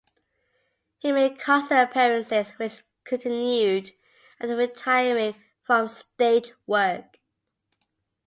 He 0.97 1.11
made 1.11 1.37
concert 1.37 1.83
appearances 1.83 2.47
which 2.57 2.83
continued 3.03 3.93
after 4.39 4.55
retiring 4.55 5.35
from 5.63 5.89
stage 5.89 6.53
work. 6.65 7.19